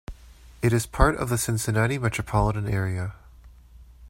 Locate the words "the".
1.29-1.37